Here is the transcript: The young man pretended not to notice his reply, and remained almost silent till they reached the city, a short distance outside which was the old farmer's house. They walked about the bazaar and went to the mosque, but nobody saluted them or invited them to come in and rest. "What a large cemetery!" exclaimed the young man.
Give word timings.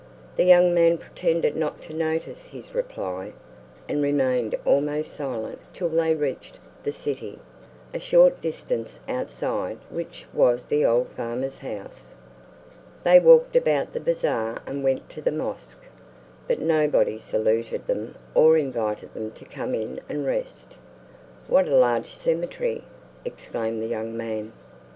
The 0.35 0.45
young 0.45 0.73
man 0.73 0.97
pretended 0.97 1.55
not 1.55 1.79
to 1.83 1.93
notice 1.93 2.45
his 2.45 2.73
reply, 2.73 3.33
and 3.87 4.01
remained 4.01 4.55
almost 4.65 5.13
silent 5.15 5.59
till 5.73 5.89
they 5.89 6.15
reached 6.15 6.57
the 6.81 6.91
city, 6.91 7.37
a 7.93 7.99
short 7.99 8.41
distance 8.41 8.99
outside 9.07 9.77
which 9.91 10.25
was 10.33 10.65
the 10.65 10.83
old 10.83 11.09
farmer's 11.09 11.59
house. 11.59 12.15
They 13.03 13.19
walked 13.19 13.55
about 13.55 13.93
the 13.93 13.99
bazaar 13.99 14.63
and 14.65 14.83
went 14.83 15.07
to 15.11 15.21
the 15.21 15.31
mosque, 15.31 15.83
but 16.47 16.57
nobody 16.59 17.19
saluted 17.19 17.85
them 17.85 18.15
or 18.33 18.57
invited 18.57 19.13
them 19.13 19.29
to 19.33 19.45
come 19.45 19.75
in 19.75 19.99
and 20.09 20.25
rest. 20.25 20.77
"What 21.47 21.67
a 21.67 21.75
large 21.75 22.15
cemetery!" 22.15 22.83
exclaimed 23.23 23.83
the 23.83 23.87
young 23.87 24.17
man. 24.17 24.51